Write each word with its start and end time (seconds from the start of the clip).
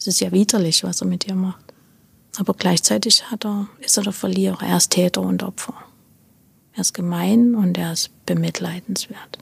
Es 0.00 0.06
ist 0.06 0.20
ja 0.20 0.32
widerlich, 0.32 0.82
was 0.82 1.02
er 1.02 1.06
mit 1.06 1.26
ihr 1.26 1.34
macht. 1.34 1.62
Aber 2.38 2.54
gleichzeitig 2.54 3.30
hat 3.30 3.44
er, 3.44 3.68
ist 3.80 3.98
er 3.98 4.04
der 4.04 4.14
Verlierer. 4.14 4.62
Er 4.62 4.78
ist 4.78 4.92
Täter 4.92 5.20
und 5.20 5.42
Opfer. 5.42 5.74
Er 6.72 6.80
ist 6.80 6.94
gemein 6.94 7.54
und 7.54 7.76
er 7.76 7.92
ist 7.92 8.10
bemitleidenswert. 8.24 9.38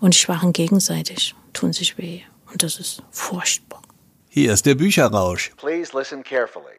Und 0.00 0.14
die 0.14 0.18
Schwachen 0.18 0.52
gegenseitig 0.52 1.36
tun 1.52 1.72
sich 1.72 1.96
weh. 1.96 2.22
Und 2.50 2.64
das 2.64 2.80
ist 2.80 3.04
furchtbar. 3.12 3.80
Hier 4.28 4.52
ist 4.52 4.66
der 4.66 4.74
Bücherrausch. 4.74 5.52
Please 5.56 5.96
listen 5.96 6.24
carefully. 6.24 6.78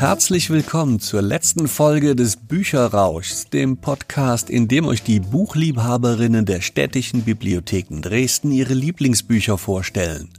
Herzlich 0.00 0.48
willkommen 0.48 0.98
zur 0.98 1.20
letzten 1.20 1.68
Folge 1.68 2.16
des 2.16 2.36
Bücherrauschs, 2.36 3.50
dem 3.50 3.76
Podcast, 3.76 4.48
in 4.48 4.66
dem 4.66 4.86
euch 4.86 5.02
die 5.02 5.20
Buchliebhaberinnen 5.20 6.46
der 6.46 6.62
städtischen 6.62 7.20
Bibliotheken 7.20 8.00
Dresden 8.00 8.50
ihre 8.50 8.72
Lieblingsbücher 8.72 9.58
vorstellen. 9.58 10.30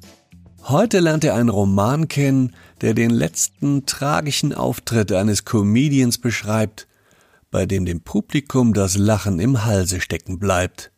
Heute 0.63 0.99
lernt 0.99 1.23
ihr 1.23 1.35
einen 1.35 1.49
Roman 1.49 2.07
kennen, 2.07 2.55
der 2.81 2.95
den 2.95 3.11
letzten 3.11 3.85
tragischen 3.85 4.51
Auftritt 4.51 5.11
eines 5.11 5.45
Comedians 5.45 6.17
beschreibt, 6.17 6.87
bei 7.51 7.67
dem 7.67 7.85
dem 7.85 8.01
Publikum 8.01 8.73
das 8.73 8.97
Lachen 8.97 9.39
im 9.39 9.63
Halse 9.63 10.01
stecken 10.01 10.39
bleibt. 10.39 10.91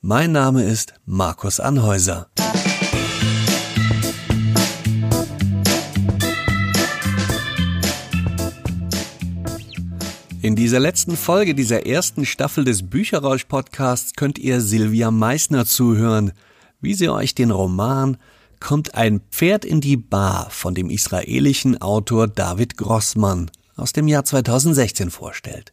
Mein 0.00 0.32
Name 0.32 0.64
ist 0.64 0.94
Markus 1.06 1.60
Anhäuser. 1.60 2.26
In 10.42 10.56
dieser 10.56 10.80
letzten 10.80 11.18
Folge 11.18 11.54
dieser 11.54 11.84
ersten 11.84 12.24
Staffel 12.24 12.64
des 12.64 12.88
Bücherrausch-Podcasts 12.88 14.14
könnt 14.14 14.38
ihr 14.38 14.62
Silvia 14.62 15.10
Meissner 15.10 15.66
zuhören, 15.66 16.32
wie 16.80 16.94
sie 16.94 17.10
euch 17.10 17.34
den 17.34 17.50
Roman 17.50 18.16
Kommt 18.58 18.94
ein 18.94 19.20
Pferd 19.30 19.66
in 19.66 19.82
die 19.82 19.98
Bar 19.98 20.48
von 20.50 20.74
dem 20.74 20.88
israelischen 20.88 21.80
Autor 21.82 22.26
David 22.26 22.78
Grossmann 22.78 23.50
aus 23.76 23.92
dem 23.92 24.08
Jahr 24.08 24.24
2016 24.24 25.10
vorstellt. 25.10 25.72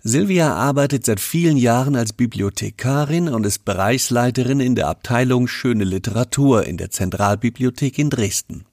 Silvia 0.00 0.54
arbeitet 0.54 1.04
seit 1.04 1.18
vielen 1.18 1.56
Jahren 1.56 1.96
als 1.96 2.12
Bibliothekarin 2.12 3.28
und 3.28 3.46
ist 3.46 3.64
Bereichsleiterin 3.64 4.60
in 4.60 4.76
der 4.76 4.86
Abteilung 4.86 5.48
Schöne 5.48 5.84
Literatur 5.84 6.66
in 6.66 6.76
der 6.76 6.90
Zentralbibliothek 6.90 7.98
in 7.98 8.10
Dresden. 8.10 8.64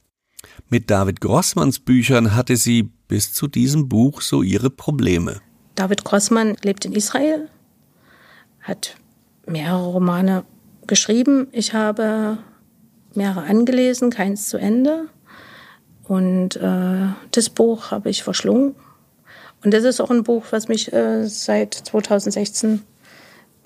Mit 0.74 0.90
David 0.90 1.20
Grossmanns 1.20 1.80
Büchern 1.80 2.34
hatte 2.34 2.56
sie 2.56 2.84
bis 3.10 3.34
zu 3.34 3.50
diesem 3.50 3.90
Buch 3.90 4.22
so 4.22 4.42
ihre 4.42 4.70
Probleme. 4.70 5.42
David 5.76 6.06
Grossmann 6.06 6.56
lebt 6.64 6.86
in 6.86 6.94
Israel, 6.94 7.50
hat 8.62 8.96
mehrere 9.46 9.88
Romane 9.88 10.46
geschrieben. 10.88 11.48
Ich 11.52 11.74
habe 11.74 12.38
mehrere 13.14 13.44
angelesen, 13.44 14.12
keins 14.12 14.48
zu 14.48 14.56
Ende. 14.56 15.10
Und 16.06 16.56
äh, 16.56 17.08
das 17.32 17.50
Buch 17.50 17.92
habe 17.92 18.10
ich 18.10 18.24
verschlungen. 18.24 18.74
Und 19.66 19.74
das 19.74 19.84
ist 19.84 20.00
auch 20.00 20.10
ein 20.10 20.24
Buch, 20.24 20.46
was 20.52 20.70
mich 20.70 20.94
äh, 20.94 21.28
seit 21.28 21.74
2016, 21.74 22.82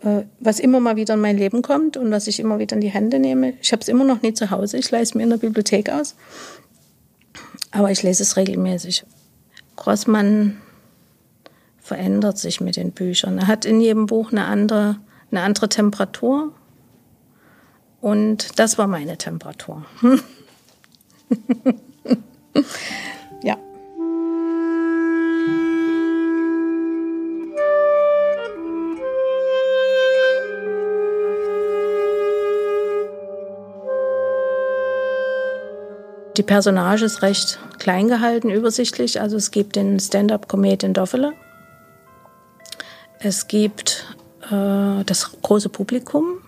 äh, 0.01 0.23
was 0.39 0.59
immer 0.59 0.79
mal 0.79 0.95
wieder 0.95 1.13
in 1.13 1.21
mein 1.21 1.37
Leben 1.37 1.61
kommt 1.61 1.97
und 1.97 2.09
was 2.09 2.25
ich 2.25 2.39
immer 2.39 2.57
wieder 2.57 2.73
in 2.73 2.81
die 2.81 2.89
Hände 2.89 3.19
nehme. 3.19 3.53
Ich 3.61 3.71
habe 3.73 3.83
es 3.83 3.89
immer 3.89 4.05
noch 4.05 4.23
nie 4.23 4.33
zu 4.33 4.49
Hause. 4.49 4.77
Ich 4.77 4.89
leih 4.89 5.01
es 5.01 5.13
mir 5.13 5.21
in 5.21 5.29
der 5.29 5.37
Bibliothek 5.37 5.91
aus. 5.91 6.15
Aber 7.75 7.91
ich 7.91 8.01
lese 8.03 8.23
es 8.23 8.37
regelmäßig. 8.37 9.05
Grossmann 9.75 10.61
verändert 11.77 12.37
sich 12.37 12.61
mit 12.61 12.77
den 12.77 12.93
Büchern. 12.93 13.37
Er 13.37 13.47
hat 13.47 13.65
in 13.65 13.81
jedem 13.81 14.05
Buch 14.05 14.31
eine 14.31 14.45
andere, 14.45 14.95
eine 15.29 15.41
andere 15.41 15.67
Temperatur. 15.67 16.53
Und 17.99 18.57
das 18.59 18.77
war 18.77 18.87
meine 18.87 19.17
Temperatur. 19.17 19.83
ja. 23.43 23.57
Die 36.37 36.43
Personage 36.43 37.03
ist 37.03 37.21
recht 37.21 37.59
klein 37.85 38.07
gehalten, 38.07 38.49
übersichtlich. 38.49 39.21
Also 39.21 39.37
es 39.37 39.51
gibt 39.51 39.75
den 39.75 39.99
Stand-up-Comedian 39.99 40.95
Doffele. 40.95 41.33
Es 43.19 43.47
gibt 43.47 44.07
äh, 44.49 45.03
das 45.05 45.39
große 45.43 45.69
Publikum. 45.69 46.39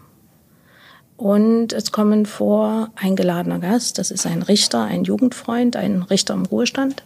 Und 1.15 1.73
es 1.73 1.91
kommen 1.91 2.25
vor 2.25 2.89
eingeladener 2.95 3.59
Gast. 3.59 3.99
Das 3.99 4.09
ist 4.09 4.25
ein 4.25 4.41
Richter, 4.41 4.81
ein 4.81 5.03
Jugendfreund, 5.03 5.75
ein 5.75 6.01
Richter 6.01 6.33
im 6.33 6.47
Ruhestand. 6.47 7.03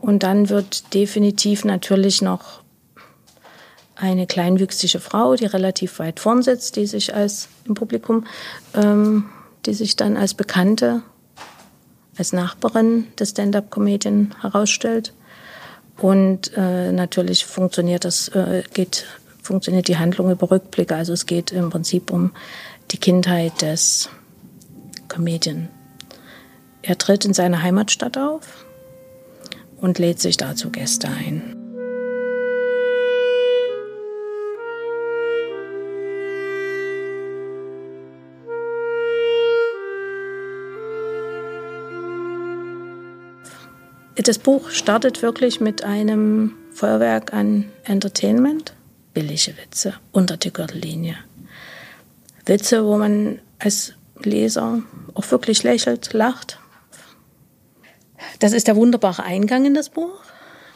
Und 0.00 0.22
dann 0.22 0.48
wird 0.48 0.94
definitiv 0.94 1.66
natürlich 1.66 2.22
noch 2.22 2.62
eine 3.94 4.26
kleinwüchsige 4.26 5.00
Frau, 5.00 5.34
die 5.34 5.44
relativ 5.44 5.98
weit 5.98 6.18
vorn 6.18 6.40
sitzt, 6.40 6.76
die 6.76 6.86
sich 6.86 7.14
als 7.14 7.48
im 7.66 7.74
Publikum, 7.74 8.24
ähm, 8.72 9.26
die 9.66 9.74
sich 9.74 9.96
dann 9.96 10.16
als 10.16 10.32
Bekannte 10.32 11.02
als 12.16 12.32
Nachbarin 12.32 13.06
des 13.18 13.30
Stand-up-Comedian 13.30 14.34
herausstellt. 14.40 15.12
Und 15.98 16.52
äh, 16.56 16.92
natürlich 16.92 17.46
funktioniert 17.46 18.04
das, 18.04 18.28
äh, 18.28 18.62
geht, 18.72 19.06
funktioniert 19.42 19.88
die 19.88 19.96
Handlung 19.96 20.30
über 20.30 20.50
Rückblicke. 20.50 20.94
Also 20.94 21.12
es 21.12 21.26
geht 21.26 21.52
im 21.52 21.70
Prinzip 21.70 22.10
um 22.10 22.32
die 22.90 22.98
Kindheit 22.98 23.62
des 23.62 24.10
Comedian. 25.08 25.68
Er 26.82 26.98
tritt 26.98 27.24
in 27.24 27.34
seiner 27.34 27.62
Heimatstadt 27.62 28.18
auf 28.18 28.64
und 29.80 29.98
lädt 29.98 30.20
sich 30.20 30.36
dazu 30.36 30.70
Gäste 30.70 31.08
ein. 31.08 31.55
Das 44.16 44.38
Buch 44.38 44.70
startet 44.70 45.22
wirklich 45.22 45.60
mit 45.60 45.84
einem 45.84 46.54
Feuerwerk 46.72 47.32
an 47.34 47.70
Entertainment. 47.84 48.74
Billige 49.12 49.54
Witze 49.58 49.94
unter 50.12 50.36
die 50.36 50.52
Gürtellinie. 50.52 51.16
Witze, 52.46 52.84
wo 52.84 52.96
man 52.96 53.40
als 53.58 53.92
Leser 54.22 54.82
auch 55.14 55.30
wirklich 55.30 55.62
lächelt, 55.62 56.12
lacht. 56.12 56.58
Das 58.38 58.52
ist 58.52 58.66
der 58.68 58.76
wunderbare 58.76 59.22
Eingang 59.22 59.66
in 59.66 59.74
das 59.74 59.90
Buch. 59.90 60.20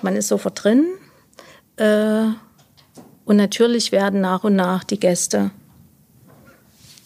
Man 0.03 0.17
ist 0.17 0.29
sofort 0.29 0.63
drin. 0.63 0.87
Äh, 1.77 2.27
und 3.25 3.37
natürlich 3.37 3.93
werden 3.93 4.21
nach 4.21 4.45
und 4.45 4.57
nach 4.57 4.85
die 4.85 5.01
Gäste 5.01 5.51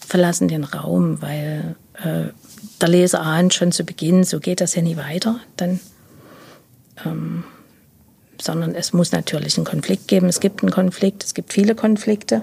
verlassen 0.01 0.49
den 0.49 0.65
Raum, 0.65 1.23
weil 1.23 1.77
äh, 1.95 2.33
der 2.81 2.89
Leser 2.89 3.21
ahnt 3.21 3.55
schon 3.55 3.73
zu 3.73 3.85
Beginn, 3.85 4.25
so 4.25 4.41
geht 4.41 4.61
das 4.61 4.75
ja 4.75 4.83
nie 4.83 4.97
weiter. 4.97 5.41
Dann 5.57 5.81
ähm, 7.05 7.45
sondern 8.41 8.75
es 8.75 8.93
muss 8.93 9.13
natürlich 9.13 9.57
einen 9.57 9.67
Konflikt 9.67 10.09
geben. 10.09 10.29
Es 10.29 10.41
gibt 10.41 10.63
einen 10.63 10.73
Konflikt, 10.73 11.25
es 11.25 11.35
gibt 11.35 11.53
viele 11.53 11.75
Konflikte. 11.75 12.43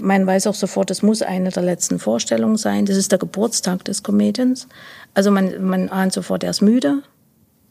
Man 0.00 0.26
weiß 0.26 0.46
auch 0.46 0.54
sofort, 0.54 0.90
es 0.90 1.02
muss 1.02 1.22
eine 1.22 1.50
der 1.50 1.62
letzten 1.62 1.98
Vorstellungen 1.98 2.56
sein. 2.56 2.86
Das 2.86 2.96
ist 2.96 3.12
der 3.12 3.18
Geburtstag 3.18 3.84
des 3.84 4.02
Comedians. 4.02 4.66
Also 5.14 5.30
man, 5.30 5.62
man 5.64 5.88
ahnt 5.90 6.12
sofort, 6.12 6.44
er 6.44 6.50
ist 6.50 6.62
müde, 6.62 7.02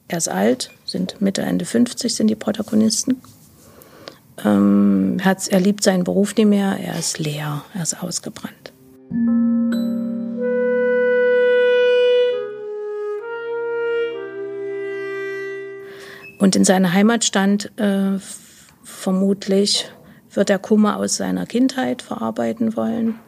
er 0.08 0.18
ist 0.18 0.30
alt, 0.30 0.72
sind 0.86 1.22
Mitte, 1.22 1.42
Ende 1.42 1.66
50 1.66 2.14
sind 2.14 2.28
die 2.28 2.36
Protagonisten. 2.36 3.22
Ähm, 4.44 5.18
er 5.20 5.60
liebt 5.60 5.84
seinen 5.84 6.04
Beruf 6.04 6.36
nicht 6.36 6.48
mehr, 6.48 6.78
er 6.80 6.98
ist 6.98 7.20
leer, 7.20 7.64
er 7.74 7.84
ist 7.84 8.02
ausgebrannt. 8.02 8.72
Und 16.42 16.56
in 16.56 16.66
seiner 16.66 16.92
Heimatstadt 16.92 17.72
äh, 17.78 18.18
vermutlich 18.84 19.92
wird 20.34 20.50
er 20.50 20.58
Kummer 20.58 20.98
aus 20.98 21.18
seiner 21.18 21.46
Kindheit 21.46 22.02
verarbeiten 22.02 22.76
wollen. 22.76 23.20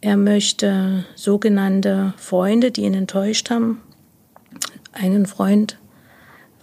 Er 0.00 0.16
möchte 0.16 1.04
sogenannte 1.14 2.14
Freunde, 2.16 2.70
die 2.70 2.84
ihn 2.84 2.94
enttäuscht 2.94 3.50
haben, 3.50 3.82
einen 4.94 5.26
Freund, 5.26 5.78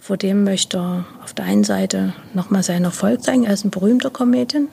vor 0.00 0.16
dem 0.16 0.42
möchte 0.42 0.78
er 0.78 1.06
auf 1.22 1.34
der 1.34 1.44
einen 1.44 1.62
Seite 1.62 2.14
nochmal 2.32 2.64
seinen 2.64 2.86
Erfolg 2.86 3.22
zeigen. 3.22 3.44
Er 3.44 3.54
ist 3.54 3.64
ein 3.64 3.70
berühmter 3.70 4.10
Comedian. 4.10 4.66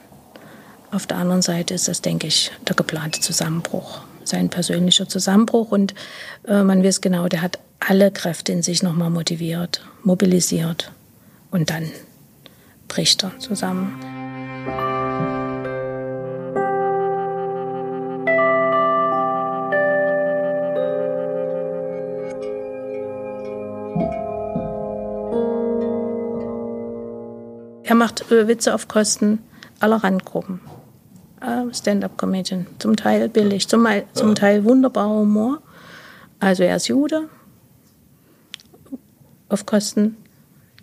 Auf 0.89 1.05
der 1.05 1.17
anderen 1.17 1.43
Seite 1.43 1.75
ist 1.75 1.89
das, 1.89 2.01
denke 2.01 2.25
ich, 2.25 2.51
der 2.67 2.75
geplante 2.75 3.19
Zusammenbruch, 3.19 4.01
sein 4.23 4.49
persönlicher 4.49 5.07
Zusammenbruch. 5.07 5.71
Und 5.71 5.93
äh, 6.47 6.63
man 6.63 6.83
weiß 6.83 7.01
genau, 7.01 7.27
der 7.27 7.43
hat 7.43 7.59
alle 7.87 8.11
Kräfte 8.11 8.51
in 8.51 8.61
sich 8.61 8.83
nochmal 8.83 9.09
motiviert, 9.09 9.81
mobilisiert 10.03 10.91
und 11.49 11.69
dann 11.69 11.91
bricht 12.87 13.23
er 13.23 13.37
zusammen. 13.39 13.99
Er 27.83 27.95
macht 27.95 28.31
äh, 28.31 28.47
Witze 28.47 28.73
auf 28.73 28.87
Kosten 28.87 29.39
aller 29.79 29.97
Randgruppen. 29.97 30.61
Äh, 31.41 31.73
Stand-up-Comedian. 31.73 32.67
Zum 32.79 32.95
Teil 32.95 33.27
billig, 33.27 33.67
zum, 33.67 33.85
zum 34.13 34.35
Teil 34.35 34.63
wunderbarer 34.63 35.09
Humor. 35.09 35.61
Also 36.39 36.63
er 36.63 36.77
ist 36.77 36.87
Jude, 36.87 37.27
auf 39.51 39.65
Kosten 39.65 40.15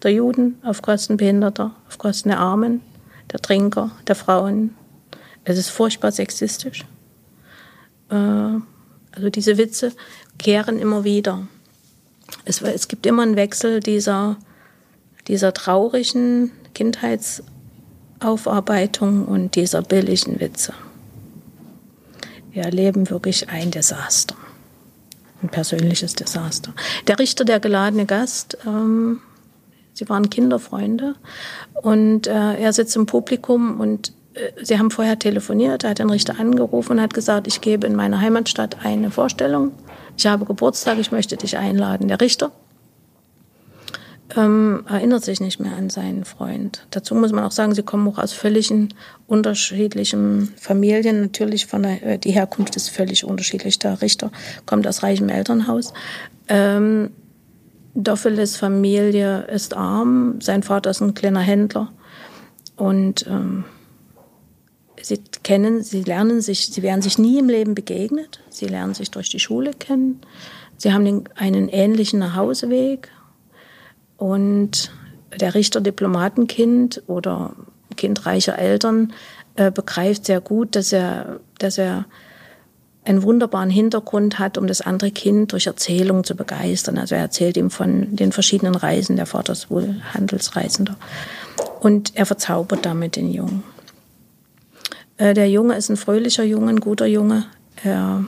der 0.03 0.13
Juden, 0.13 0.59
auf 0.63 0.83
Kosten 0.83 1.17
Behinderter, 1.17 1.75
auf 1.89 1.97
Kosten 1.99 2.29
der 2.29 2.39
Armen, 2.39 2.83
der 3.33 3.41
Trinker, 3.41 3.91
der 4.07 4.15
Frauen. 4.15 4.77
Es 5.45 5.59
ist 5.59 5.71
furchtbar 5.71 6.13
sexistisch. 6.13 6.85
Äh, 8.11 8.15
also 8.15 9.31
diese 9.31 9.59
Witze 9.59 9.93
kehren 10.39 10.79
immer 10.79 11.03
wieder. 11.05 11.49
Es, 12.45 12.63
es 12.63 12.87
gibt 12.89 13.07
immer 13.07 13.23
einen 13.23 13.37
Wechsel 13.37 13.81
dieser, 13.81 14.37
dieser 15.27 15.55
traurigen 15.55 16.53
Kindheitsaufarbeitung 16.75 19.25
und 19.25 19.55
dieser 19.57 19.83
billigen 19.83 20.39
Witze. 20.41 20.75
Wir 22.53 22.65
erleben 22.65 23.11
wirklich 23.11 23.49
ein 23.49 23.71
Desaster, 23.71 24.37
ein 25.43 25.49
persönliches 25.49 26.15
Desaster. 26.15 26.73
Der 27.07 27.19
Richter, 27.19 27.45
der 27.45 27.61
geladene 27.61 28.07
Gast, 28.07 28.59
ähm, 28.67 29.21
sie 29.95 30.09
waren 30.09 30.31
Kinderfreunde 30.31 31.15
und 31.83 32.27
äh, 32.27 32.55
er 32.55 32.73
sitzt 32.73 32.97
im 32.97 33.07
Publikum 33.07 33.81
und 33.81 34.13
äh, 34.35 34.65
sie 34.65 34.79
haben 34.79 34.91
vorher 34.91 35.19
telefoniert, 35.19 35.85
er 35.85 35.91
hat 35.91 35.99
den 35.99 36.11
Richter 36.11 36.39
angerufen 36.39 36.93
und 36.93 37.01
hat 37.01 37.15
gesagt, 37.15 37.47
ich 37.47 37.61
gebe 37.61 37.87
in 37.87 37.95
meiner 37.95 38.21
Heimatstadt 38.21 38.85
eine 38.85 39.11
Vorstellung 39.11 39.73
ich 40.19 40.27
habe 40.27 40.45
Geburtstag, 40.45 40.99
ich 40.99 41.13
möchte 41.13 41.37
dich 41.37 41.57
einladen. 41.59 42.09
Der 42.09 42.21
Richter 42.21 42.51
ähm, 44.37 44.85
erinnert 44.89 45.25
sich 45.25 45.41
nicht 45.41 45.59
mehr 45.59 45.77
an 45.77 45.91
seinen 45.91 46.25
Freund. 46.25 46.87
Dazu 46.91 47.15
muss 47.15 47.33
man 47.33 47.45
auch 47.45 47.53
sagen, 47.53 47.75
sie 47.75 47.83
kommen 47.83 48.07
auch 48.09 48.19
aus 48.19 48.33
völlig 48.33 48.73
unterschiedlichen 49.27 50.53
Familien. 50.57 51.21
Natürlich 51.23 51.67
von 51.67 51.83
der, 51.83 52.03
äh, 52.03 52.19
die 52.19 52.33
Herkunft 52.33 52.77
ist 52.77 52.91
völlig 52.91 53.25
unterschiedlich. 53.25 53.79
Der 53.79 54.01
Richter 54.03 54.31
kommt 54.67 54.87
aus 54.87 55.03
reichem 55.03 55.29
Elternhaus. 55.29 55.93
Ähm, 56.49 57.11
Doffeles 57.95 58.57
Familie 58.57 59.47
ist 59.53 59.75
arm, 59.75 60.41
sein 60.41 60.63
Vater 60.63 60.91
ist 60.91 61.01
ein 61.01 61.15
kleiner 61.15 61.41
Händler 61.41 61.91
und 62.77 63.27
ähm, 63.27 63.65
Sie 65.01 65.21
kennen, 65.43 65.83
sie 65.83 66.03
lernen 66.03 66.41
sich, 66.41 66.67
sie 66.67 66.83
werden 66.83 67.03
sich 67.03 67.19
nie 67.19 67.39
im 67.39 67.49
Leben 67.49 67.75
begegnet. 67.75 68.41
Sie 68.51 68.67
lernen 68.67 68.95
sich 68.95 69.11
durch 69.11 69.29
die 69.29 69.39
Schule 69.39 69.73
kennen. 69.73 70.21
Sie 70.77 70.93
haben 70.93 71.25
einen 71.35 71.69
ähnlichen 71.69 72.19
Nachhauseweg. 72.19 73.09
Und 74.19 74.93
der 75.41 75.55
Richter 75.55 75.81
Diplomatenkind 75.81 77.03
oder 77.07 77.55
Kind 77.97 78.27
reicher 78.27 78.59
Eltern 78.59 79.13
äh, 79.57 79.71
begreift 79.71 80.27
sehr 80.27 80.41
gut, 80.41 80.77
dass 80.77 80.93
er, 80.93 81.41
dass 81.59 81.79
er 81.79 82.05
einen 83.05 83.23
wunderbaren 83.23 83.71
Hintergrund 83.71 84.39
hat, 84.39 84.59
um 84.59 84.67
das 84.67 84.83
andere 84.83 85.11
Kind 85.11 85.53
durch 85.53 85.67
Erzählung 85.67 86.25
zu 86.25 86.35
begeistern. 86.35 86.99
Also 86.99 87.15
er 87.15 87.23
erzählt 87.23 87.57
ihm 87.57 87.71
von 87.71 88.15
den 88.15 88.33
verschiedenen 88.33 88.75
Reisen. 88.75 89.17
Der 89.17 89.25
Vater 89.25 89.55
ist 89.55 89.71
wohl 89.71 89.97
Handelsreisender. 90.13 90.97
Und 91.81 92.15
er 92.17 92.27
verzaubert 92.27 92.85
damit 92.85 93.17
den 93.17 93.33
Jungen. 93.33 93.63
Äh, 95.17 95.33
der 95.33 95.49
Junge 95.49 95.77
ist 95.77 95.89
ein 95.89 95.97
fröhlicher 95.97 96.45
Junge, 96.45 96.71
ein 96.71 96.81
guter 96.81 97.07
Junge. 97.07 97.47
Er 97.83 98.25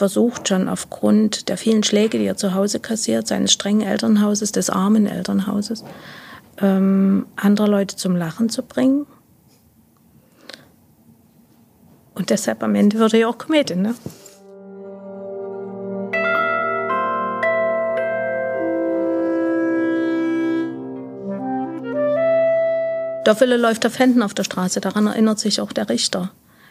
versucht 0.00 0.48
schon 0.48 0.70
aufgrund 0.70 1.50
der 1.50 1.58
vielen 1.58 1.82
Schläge, 1.82 2.16
die 2.16 2.24
er 2.24 2.38
zu 2.38 2.54
Hause 2.54 2.80
kassiert, 2.80 3.26
seines 3.26 3.52
strengen 3.52 3.82
Elternhauses, 3.82 4.50
des 4.50 4.70
armen 4.70 5.06
Elternhauses, 5.06 5.84
ähm, 6.58 7.26
andere 7.36 7.66
Leute 7.66 7.96
zum 7.96 8.16
Lachen 8.16 8.48
zu 8.48 8.62
bringen. 8.62 9.04
Und 12.14 12.30
deshalb 12.30 12.62
am 12.62 12.74
Ende 12.74 12.98
wird 12.98 13.12
er 13.12 13.20
ja 13.20 13.28
auch 13.28 13.36
Komödin, 13.36 13.82
ne? 13.82 13.94
Doffele 23.26 23.58
läuft 23.58 23.84
auf 23.84 23.98
Händen 23.98 24.22
auf 24.22 24.32
der 24.32 24.44
Straße, 24.44 24.80
daran 24.80 25.08
erinnert 25.08 25.38
sich 25.38 25.60
auch 25.60 25.72
der 25.72 25.90
Richter. 25.90 26.30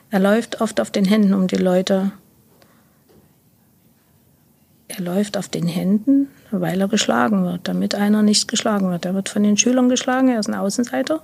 Er 0.09 0.19
läuft 0.19 0.61
oft 0.61 0.81
auf 0.81 0.89
den 0.89 1.05
Händen, 1.05 1.35
um 1.35 1.45
die 1.45 1.57
Leute. 1.57 2.11
Er 4.89 5.01
läuft 5.01 5.37
auf 5.37 5.47
den 5.47 5.67
Händen, 5.67 6.27
weil 6.51 6.81
er 6.81 6.89
geschlagen 6.89 7.45
wird, 7.45 7.67
damit 7.67 7.95
einer 7.95 8.21
nicht 8.21 8.47
geschlagen 8.47 8.91
wird. 8.91 9.05
Er 9.05 9.13
wird 9.13 9.29
von 9.29 9.43
den 9.43 9.55
Schülern 9.55 9.87
geschlagen, 9.87 10.27
er 10.27 10.39
ist 10.39 10.49
ein 10.49 10.55
Außenseiter. 10.55 11.21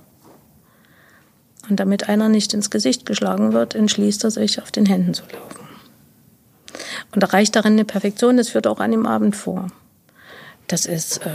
Und 1.68 1.78
damit 1.78 2.08
einer 2.08 2.30
nicht 2.30 2.54
ins 2.54 2.70
Gesicht 2.70 3.04
geschlagen 3.04 3.52
wird, 3.52 3.74
entschließt 3.74 4.24
er 4.24 4.30
sich, 4.30 4.62
auf 4.62 4.70
den 4.70 4.86
Händen 4.86 5.12
zu 5.12 5.24
laufen. 5.24 5.66
Und 7.12 7.22
erreicht 7.22 7.54
darin 7.54 7.74
eine 7.74 7.84
Perfektion, 7.84 8.38
das 8.38 8.48
führt 8.48 8.66
auch 8.66 8.80
an 8.80 8.92
dem 8.92 9.04
Abend 9.04 9.36
vor. 9.36 9.68
Das 10.68 10.86
ist, 10.86 11.18
äh, 11.26 11.30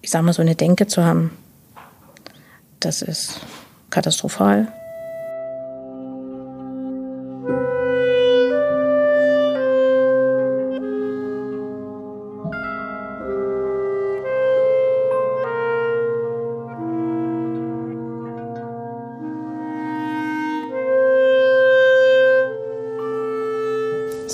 ich 0.00 0.10
sag 0.10 0.22
mal, 0.22 0.32
so 0.32 0.42
eine 0.42 0.54
Denke 0.54 0.86
zu 0.86 1.04
haben 1.04 1.32
das 2.84 3.02
ist 3.02 3.40
katastrophal. 3.90 4.72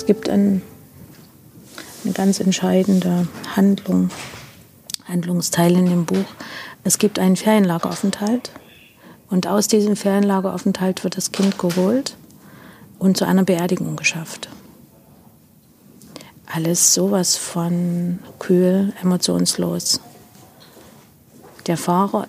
Gibt 0.09 0.27
ein, 0.27 0.63
eine 2.03 2.13
ganz 2.13 2.39
entscheidende 2.39 3.27
Handlung, 3.55 4.09
Handlungsteil 5.07 5.77
in 5.77 5.85
dem 5.85 6.05
Buch, 6.05 6.25
es 6.83 6.97
gibt 6.97 7.19
einen 7.19 7.35
Ferienlageraufenthalt 7.35 8.49
und 9.29 9.45
aus 9.45 9.67
diesem 9.67 9.95
Ferienlageraufenthalt 9.95 11.03
wird 11.03 11.15
das 11.15 11.31
Kind 11.31 11.59
geholt 11.59 12.17
und 12.97 13.17
zu 13.17 13.25
einer 13.27 13.43
Beerdigung 13.43 13.97
geschafft. 13.97 14.49
Alles 16.47 16.95
sowas 16.95 17.37
von 17.37 18.17
kühl, 18.39 18.91
emotionslos. 19.03 20.01
Der 21.67 21.77
Fahrer 21.77 22.27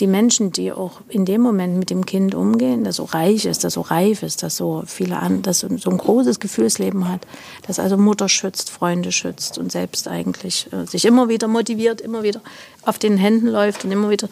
die 0.00 0.06
Menschen, 0.06 0.52
die 0.52 0.72
auch 0.72 1.00
in 1.08 1.24
dem 1.24 1.40
Moment 1.40 1.78
mit 1.78 1.90
dem 1.90 2.04
Kind 2.04 2.34
umgehen, 2.34 2.84
das 2.84 2.96
so 2.96 3.04
reich 3.04 3.46
ist, 3.46 3.64
das 3.64 3.74
so 3.74 3.80
reif 3.82 4.22
ist, 4.22 4.42
das 4.42 4.56
so 4.56 4.82
viele 4.86 5.18
an, 5.18 5.42
das 5.42 5.60
so 5.60 5.68
ein 5.68 5.98
großes 5.98 6.40
Gefühlsleben 6.40 7.08
hat, 7.08 7.26
das 7.66 7.78
also 7.78 7.96
Mutter 7.96 8.28
schützt, 8.28 8.70
Freunde 8.70 9.12
schützt 9.12 9.58
und 9.58 9.72
selbst 9.72 10.08
eigentlich 10.08 10.70
äh, 10.72 10.86
sich 10.86 11.04
immer 11.04 11.28
wieder 11.28 11.48
motiviert, 11.48 12.00
immer 12.00 12.22
wieder 12.22 12.40
auf 12.82 12.98
den 12.98 13.16
Händen 13.16 13.46
läuft 13.46 13.84
und 13.84 13.92
immer 13.92 14.10
wieder 14.10 14.28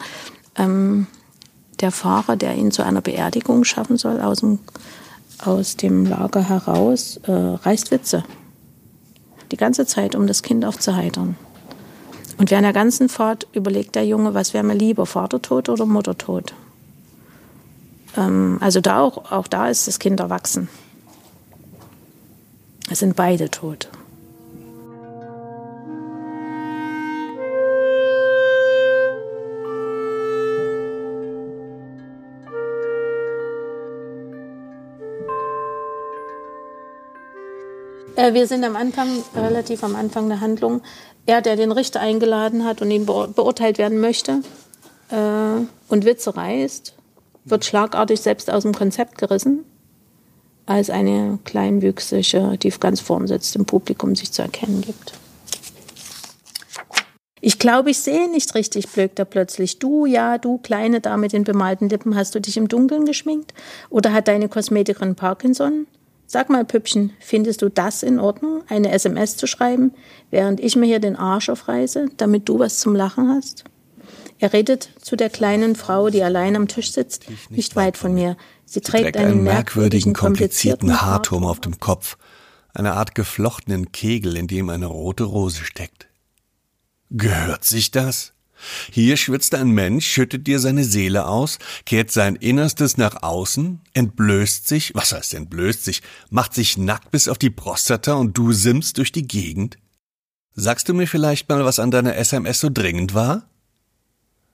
ähm, 0.57 1.07
der 1.79 1.91
Fahrer, 1.91 2.35
der 2.35 2.55
ihn 2.55 2.71
zu 2.71 2.83
einer 2.83 3.01
Beerdigung 3.01 3.63
schaffen 3.63 3.97
soll, 3.97 4.21
aus 4.21 4.39
dem, 4.39 4.59
aus 5.43 5.77
dem 5.77 6.05
Lager 6.05 6.47
heraus, 6.47 7.19
äh, 7.23 7.31
reißt 7.31 7.91
Witze. 7.91 8.23
Die 9.51 9.57
ganze 9.57 9.85
Zeit, 9.85 10.15
um 10.15 10.27
das 10.27 10.41
Kind 10.41 10.65
aufzuheitern. 10.65 11.37
Und 12.37 12.51
während 12.51 12.65
der 12.65 12.73
ganzen 12.73 13.09
Fahrt 13.09 13.47
überlegt 13.53 13.95
der 13.95 14.05
Junge, 14.05 14.33
was 14.33 14.53
wäre 14.53 14.63
mir 14.63 14.73
lieber, 14.73 15.05
Vatertod 15.05 15.69
oder 15.69 15.85
Muttertod. 15.85 16.53
Ähm, 18.17 18.57
also 18.61 18.81
da 18.81 18.99
auch, 18.99 19.31
auch 19.31 19.47
da 19.47 19.69
ist 19.69 19.87
das 19.87 19.99
Kind 19.99 20.19
erwachsen. 20.19 20.69
Es 22.89 22.99
sind 22.99 23.15
beide 23.15 23.49
tot. 23.49 23.89
Äh, 38.25 38.33
wir 38.33 38.47
sind 38.47 38.63
am 38.63 38.75
Anfang, 38.75 39.07
relativ 39.35 39.83
am 39.83 39.95
Anfang 39.95 40.27
der 40.29 40.41
Handlung, 40.41 40.81
er, 41.25 41.41
der 41.41 41.55
den 41.55 41.71
Richter 41.71 41.99
eingeladen 41.99 42.65
hat 42.65 42.81
und 42.81 42.91
ihn 42.91 43.05
beurteilt 43.05 43.77
werden 43.77 43.99
möchte 43.99 44.41
äh, 45.09 45.65
und 45.87 46.05
Witze 46.05 46.35
reißt, 46.35 46.95
wird 47.45 47.65
schlagartig 47.65 48.21
selbst 48.21 48.49
aus 48.51 48.63
dem 48.63 48.73
Konzept 48.73 49.17
gerissen, 49.17 49.63
als 50.65 50.89
eine 50.89 51.39
kleinwüchsige, 51.43 52.57
die 52.61 52.69
ganz 52.69 52.99
vorn 52.99 53.27
sitzt, 53.27 53.55
im 53.55 53.65
Publikum 53.65 54.15
sich 54.15 54.31
zu 54.31 54.41
erkennen 54.41 54.81
gibt. 54.81 55.13
Ich 57.41 57.59
glaube, 57.59 57.91
ich 57.91 57.99
sehe 57.99 58.29
nicht 58.31 58.55
richtig, 58.55 58.87
blökt 58.87 59.19
er 59.19 59.25
plötzlich. 59.25 59.77
Du, 59.77 60.07
ja, 60.07 60.39
du, 60.39 60.57
kleine 60.57 60.99
Dame 60.99 61.21
mit 61.21 61.33
den 61.33 61.43
bemalten 61.43 61.89
Lippen, 61.89 62.15
hast 62.15 62.33
du 62.33 62.41
dich 62.41 62.57
im 62.57 62.67
Dunkeln 62.67 63.05
geschminkt? 63.05 63.53
Oder 63.91 64.13
hat 64.13 64.27
deine 64.27 64.49
Kosmetikerin 64.49 65.13
Parkinson? 65.13 65.85
Sag 66.27 66.49
mal, 66.49 66.65
Püppchen, 66.65 67.13
findest 67.19 67.61
du 67.61 67.69
das 67.69 68.03
in 68.03 68.19
Ordnung, 68.19 68.63
eine 68.67 68.91
SMS 68.91 69.37
zu 69.37 69.47
schreiben, 69.47 69.93
während 70.31 70.59
ich 70.59 70.75
mir 70.75 70.85
hier 70.85 70.99
den 70.99 71.15
Arsch 71.15 71.49
aufreiße, 71.49 72.09
damit 72.17 72.49
du 72.49 72.59
was 72.59 72.79
zum 72.79 72.95
Lachen 72.95 73.29
hast? 73.29 73.63
Er 74.39 74.51
redet 74.51 74.89
zu 75.01 75.15
der 75.15 75.29
kleinen 75.29 75.75
Frau, 75.75 76.09
die 76.09 76.23
allein 76.23 76.55
am 76.55 76.67
Tisch 76.67 76.91
sitzt, 76.91 77.29
nicht, 77.29 77.51
nicht 77.51 77.75
weit 77.75 77.95
von 77.95 78.13
mir. 78.13 78.37
Sie, 78.65 78.75
Sie 78.75 78.81
trägt, 78.81 79.03
trägt 79.03 79.17
einen, 79.17 79.31
einen 79.31 79.43
merkwürdigen, 79.43 80.13
komplizierten 80.13 81.01
Haarturm 81.01 81.45
auf 81.45 81.61
dem 81.61 81.79
Kopf, 81.79 82.17
eine 82.73 82.93
Art 82.93 83.15
geflochtenen 83.15 83.91
Kegel, 83.91 84.35
in 84.35 84.47
dem 84.47 84.69
eine 84.69 84.87
rote 84.87 85.23
Rose 85.23 85.63
steckt. 85.63 86.07
Gehört 87.11 87.63
sich 87.63 87.91
das? 87.91 88.33
Hier 88.91 89.17
schwitzt 89.17 89.55
ein 89.55 89.69
Mensch, 89.69 90.07
schüttet 90.07 90.47
dir 90.47 90.59
seine 90.59 90.83
Seele 90.83 91.27
aus, 91.27 91.59
kehrt 91.85 92.11
sein 92.11 92.35
Innerstes 92.35 92.97
nach 92.97 93.23
außen, 93.23 93.81
entblößt 93.93 94.67
sich, 94.67 94.93
was 94.95 95.13
heißt 95.13 95.33
entblößt 95.33 95.83
sich, 95.83 96.01
macht 96.29 96.53
sich 96.53 96.77
nackt 96.77 97.11
bis 97.11 97.27
auf 97.27 97.37
die 97.37 97.49
Prostata 97.49 98.13
und 98.13 98.37
du 98.37 98.51
simmst 98.53 98.97
durch 98.97 99.11
die 99.11 99.27
Gegend? 99.27 99.77
Sagst 100.53 100.87
du 100.87 100.93
mir 100.93 101.07
vielleicht 101.07 101.49
mal, 101.49 101.65
was 101.65 101.79
an 101.79 101.91
deiner 101.91 102.15
SMS 102.15 102.59
so 102.59 102.69
dringend 102.71 103.13
war? 103.13 103.49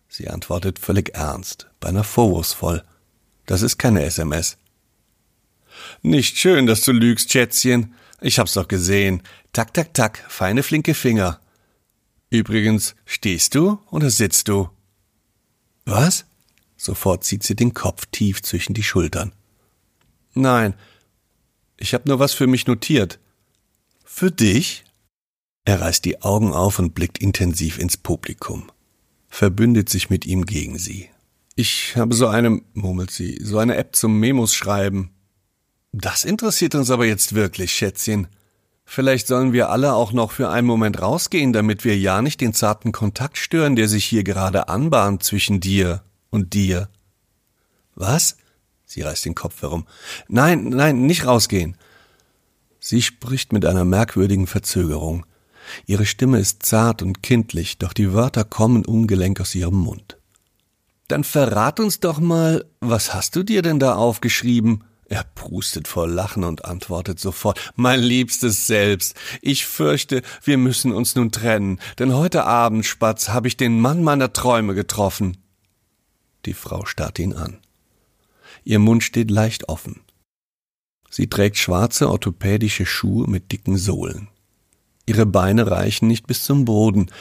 Sie 0.08 0.30
antwortet 0.30 0.80
völlig 0.80 1.13
ernst, 1.13 1.70
beinahe 1.80 2.03
vorwurfsvoll. 2.03 2.84
Das 3.46 3.62
ist 3.62 3.77
keine 3.77 4.03
SMS. 4.03 4.58
Nicht 6.01 6.38
schön, 6.38 6.65
dass 6.65 6.82
du 6.82 6.91
lügst, 6.91 7.32
Schätzchen. 7.32 7.94
Ich 8.20 8.39
hab's 8.39 8.53
doch 8.53 8.68
gesehen. 8.68 9.24
Tak, 9.53 9.74
tak, 9.74 9.94
tak, 9.94 10.24
feine, 10.30 10.63
flinke 10.63 10.94
Finger. 10.94 11.40
Übrigens, 12.31 12.95
stehst 13.05 13.53
du 13.55 13.79
oder 13.91 14.09
sitzt 14.09 14.47
du? 14.47 14.69
Was? 15.85 16.25
Sofort 16.77 17.25
zieht 17.25 17.43
sie 17.43 17.55
den 17.55 17.73
Kopf 17.73 18.07
tief 18.11 18.41
zwischen 18.41 18.73
die 18.73 18.83
Schultern. 18.83 19.33
Nein, 20.33 20.73
ich 21.75 21.93
hab 21.93 22.07
nur 22.07 22.19
was 22.19 22.33
für 22.33 22.47
mich 22.47 22.67
notiert. 22.67 23.19
Für 24.05 24.31
dich? 24.31 24.85
Er 25.65 25.81
reißt 25.81 26.05
die 26.05 26.21
Augen 26.21 26.53
auf 26.53 26.79
und 26.79 26.95
blickt 26.95 27.17
intensiv 27.17 27.77
ins 27.77 27.97
Publikum, 27.97 28.71
verbündet 29.27 29.89
sich 29.89 30.09
mit 30.09 30.25
ihm 30.25 30.45
gegen 30.45 30.77
sie. 30.79 31.09
Ich 31.55 31.97
habe 31.97 32.15
so 32.15 32.27
eine, 32.27 32.61
murmelt 32.73 33.11
sie, 33.11 33.39
so 33.43 33.57
eine 33.59 33.75
App 33.75 33.95
zum 33.95 34.19
Memos 34.19 34.55
schreiben. 34.55 35.11
Das 35.91 36.23
interessiert 36.23 36.75
uns 36.75 36.89
aber 36.89 37.05
jetzt 37.05 37.35
wirklich, 37.35 37.73
Schätzchen. 37.73 38.27
Vielleicht 38.93 39.27
sollen 39.27 39.53
wir 39.53 39.69
alle 39.69 39.93
auch 39.93 40.12
noch 40.12 40.31
für 40.33 40.50
einen 40.50 40.67
Moment 40.67 41.01
rausgehen, 41.01 41.53
damit 41.53 41.86
wir 41.86 41.98
ja 41.98 42.21
nicht 42.21 42.41
den 42.41 42.53
zarten 42.53 42.91
Kontakt 42.91 43.38
stören, 43.38 43.77
der 43.77 43.88
sich 43.88 44.03
hier 44.03 44.25
gerade 44.25 44.67
anbahnt 44.67 45.24
zwischen 45.24 45.62
dir 45.62 46.03
und 46.29 46.53
dir. 46.53 46.89
Was? 47.95 48.36
Sie 48.86 49.00
reißt 49.01 49.24
den 49.24 49.33
Kopf 49.33 49.62
herum. 49.62 49.88
Nein, 50.27 50.65
nein, 50.65 51.05
nicht 51.05 51.25
rausgehen. 51.25 51.77
Sie 52.81 53.01
spricht 53.01 53.53
mit 53.53 53.65
einer 53.65 53.86
merkwürdigen 53.86 54.45
Verzögerung. 54.45 55.25
Ihre 55.86 56.05
Stimme 56.05 56.39
ist 56.39 56.63
zart 56.63 57.01
und 57.01 57.24
kindlich, 57.24 57.77
doch 57.77 57.93
die 57.93 58.12
Wörter 58.12 58.43
kommen 58.43 58.83
ungelenk 58.86 59.39
aus 59.39 59.55
ihrem 59.55 59.75
Mund. 59.75 60.17
Dann 61.07 61.24
verrat 61.24 61.79
uns 61.79 62.01
doch 62.01 62.19
mal, 62.19 62.65
was 62.81 63.13
hast 63.13 63.38
du 63.38 63.43
dir 63.43 63.62
denn 63.62 63.79
da 63.79 63.95
aufgeschrieben? 63.95 64.83
Er 65.12 65.25
prustet 65.25 65.89
vor 65.89 66.08
Lachen 66.08 66.46
und 66.46 66.63
antwortet 66.63 67.20
sofort 67.20 67.74
Mein 67.75 68.00
liebstes 68.00 68.65
Selbst, 68.65 69.13
ich 69.41 69.65
fürchte, 69.65 70.22
wir 70.41 70.58
müssen 70.58 70.94
uns 70.94 71.15
nun 71.15 71.34
trennen, 71.34 71.82
denn 72.00 72.13
heute 72.13 72.46
Abend, 72.46 72.86
Spatz, 72.86 73.27
habe 73.27 73.50
ich 73.50 73.58
den 73.58 73.82
Mann 73.82 74.06
meiner 74.06 74.32
Träume 74.32 74.74
getroffen. 74.74 75.36
Die 76.46 76.53
Frau 76.53 76.86
starrt 76.86 77.20
ihn 77.20 77.34
an. 77.34 77.60
Ihr 78.63 78.80
Mund 78.80 79.03
steht 79.03 79.30
leicht 79.30 79.68
offen. 79.68 80.00
Sie 81.10 81.27
trägt 81.27 81.58
schwarze 81.58 82.10
orthopädische 82.10 82.86
Schuhe 82.86 83.30
mit 83.30 83.51
dicken 83.51 83.75
Sohlen. 83.77 84.30
Ihre 85.06 85.25
Beine 85.25 85.70
reichen 85.70 86.08
nicht 86.08 86.25
bis 86.25 86.46
zum 86.46 86.63
Boden. 86.63 87.12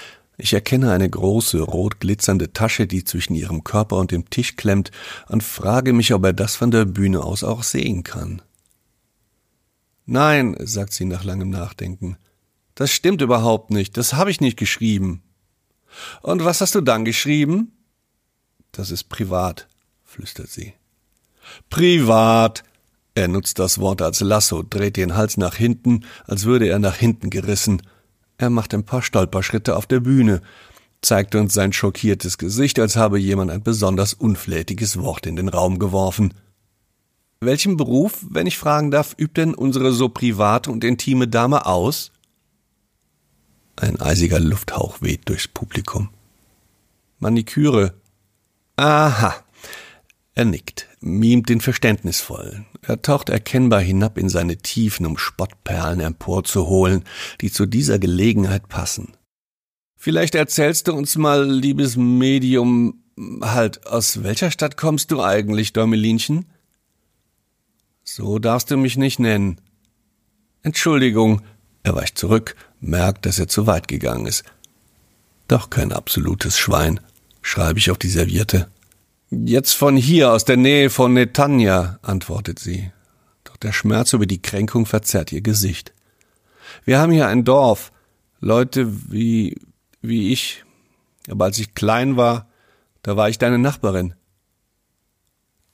Ich 0.42 0.54
erkenne 0.54 0.90
eine 0.90 1.08
große, 1.08 1.60
rot 1.60 2.00
glitzernde 2.00 2.54
Tasche, 2.54 2.86
die 2.86 3.04
zwischen 3.04 3.34
ihrem 3.34 3.62
Körper 3.62 3.96
und 3.96 4.10
dem 4.10 4.30
Tisch 4.30 4.56
klemmt, 4.56 4.90
und 5.28 5.42
frage 5.42 5.92
mich, 5.92 6.14
ob 6.14 6.24
er 6.24 6.32
das 6.32 6.56
von 6.56 6.70
der 6.70 6.86
Bühne 6.86 7.22
aus 7.22 7.44
auch 7.44 7.62
sehen 7.62 8.04
kann. 8.04 8.40
Nein, 10.06 10.56
sagt 10.58 10.94
sie 10.94 11.04
nach 11.04 11.24
langem 11.24 11.50
Nachdenken. 11.50 12.16
Das 12.74 12.90
stimmt 12.90 13.20
überhaupt 13.20 13.70
nicht. 13.70 13.98
Das 13.98 14.14
habe 14.14 14.30
ich 14.30 14.40
nicht 14.40 14.56
geschrieben. 14.56 15.22
Und 16.22 16.42
was 16.42 16.62
hast 16.62 16.74
du 16.74 16.80
dann 16.80 17.04
geschrieben? 17.04 17.72
Das 18.72 18.90
ist 18.90 19.04
privat, 19.04 19.68
flüstert 20.04 20.48
sie. 20.48 20.72
Privat, 21.68 22.64
er 23.14 23.28
nutzt 23.28 23.58
das 23.58 23.78
Wort 23.78 24.00
als 24.00 24.20
Lasso, 24.20 24.62
dreht 24.62 24.96
den 24.96 25.16
Hals 25.16 25.36
nach 25.36 25.54
hinten, 25.54 26.06
als 26.24 26.44
würde 26.44 26.66
er 26.66 26.78
nach 26.78 26.96
hinten 26.96 27.28
gerissen. 27.28 27.82
Er 28.40 28.48
macht 28.48 28.72
ein 28.72 28.84
paar 28.84 29.02
Stolperschritte 29.02 29.76
auf 29.76 29.86
der 29.86 30.00
Bühne, 30.00 30.40
zeigt 31.02 31.34
uns 31.34 31.52
sein 31.52 31.74
schockiertes 31.74 32.38
Gesicht, 32.38 32.78
als 32.78 32.96
habe 32.96 33.18
jemand 33.18 33.50
ein 33.50 33.62
besonders 33.62 34.14
unflätiges 34.14 34.98
Wort 34.98 35.26
in 35.26 35.36
den 35.36 35.50
Raum 35.50 35.78
geworfen. 35.78 36.32
Welchen 37.40 37.76
Beruf, 37.76 38.24
wenn 38.30 38.46
ich 38.46 38.56
fragen 38.56 38.90
darf, 38.90 39.14
übt 39.18 39.38
denn 39.38 39.54
unsere 39.54 39.92
so 39.92 40.08
private 40.08 40.70
und 40.70 40.84
intime 40.84 41.28
Dame 41.28 41.66
aus? 41.66 42.12
Ein 43.76 44.00
eisiger 44.00 44.40
Lufthauch 44.40 45.02
weht 45.02 45.28
durchs 45.28 45.46
Publikum. 45.46 46.08
Maniküre. 47.18 47.92
Aha, 48.76 49.34
er 50.34 50.44
nickt, 50.46 50.88
mimt 51.00 51.50
den 51.50 51.60
Verständnisvollen. 51.60 52.64
Er 52.82 53.02
taucht 53.02 53.28
erkennbar 53.28 53.80
hinab 53.80 54.16
in 54.16 54.28
seine 54.28 54.56
Tiefen, 54.56 55.06
um 55.06 55.18
Spottperlen 55.18 56.00
emporzuholen, 56.00 57.04
die 57.40 57.52
zu 57.52 57.66
dieser 57.66 57.98
Gelegenheit 57.98 58.68
passen. 58.68 59.12
Vielleicht 59.96 60.34
erzählst 60.34 60.88
du 60.88 60.94
uns 60.94 61.16
mal, 61.16 61.48
liebes 61.48 61.96
Medium, 61.96 63.02
halt, 63.42 63.86
aus 63.86 64.22
welcher 64.22 64.50
Stadt 64.50 64.78
kommst 64.78 65.10
du 65.10 65.22
eigentlich, 65.22 65.74
Däumelinchen? 65.74 66.46
So 68.02 68.38
darfst 68.38 68.70
du 68.70 68.78
mich 68.78 68.96
nicht 68.96 69.18
nennen. 69.18 69.60
Entschuldigung, 70.62 71.42
er 71.82 71.94
weicht 71.94 72.18
zurück, 72.18 72.56
merkt, 72.80 73.26
dass 73.26 73.38
er 73.38 73.48
zu 73.48 73.66
weit 73.66 73.88
gegangen 73.88 74.26
ist. 74.26 74.44
Doch 75.48 75.68
kein 75.68 75.92
absolutes 75.92 76.58
Schwein, 76.58 77.00
schreibe 77.42 77.78
ich 77.78 77.90
auf 77.90 77.98
die 77.98 78.08
Serviette. 78.08 78.70
Jetzt 79.30 79.74
von 79.74 79.96
hier, 79.96 80.32
aus 80.32 80.44
der 80.44 80.56
Nähe 80.56 80.90
von 80.90 81.12
Netanya, 81.12 82.00
antwortet 82.02 82.58
sie. 82.58 82.90
Doch 83.44 83.56
der 83.56 83.72
Schmerz 83.72 84.12
über 84.12 84.26
die 84.26 84.42
Kränkung 84.42 84.86
verzerrt 84.86 85.30
ihr 85.30 85.40
Gesicht. 85.40 85.94
Wir 86.84 86.98
haben 86.98 87.12
hier 87.12 87.28
ein 87.28 87.44
Dorf, 87.44 87.92
Leute 88.40 89.12
wie, 89.12 89.56
wie 90.02 90.32
ich. 90.32 90.64
Aber 91.28 91.44
als 91.44 91.60
ich 91.60 91.74
klein 91.74 92.16
war, 92.16 92.48
da 93.02 93.16
war 93.16 93.28
ich 93.28 93.38
deine 93.38 93.58
Nachbarin. 93.58 94.14